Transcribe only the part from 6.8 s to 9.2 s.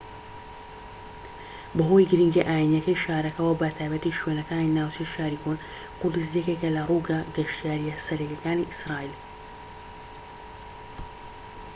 ڕووگە گەشتیاریە سەرەکیەکانی ئیسرائیل